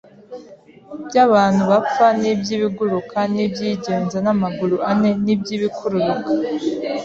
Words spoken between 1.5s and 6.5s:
bapfa n’iby’ibiguruka, n’iby’ibigenza amaguru ane n’iby’ibikururuka.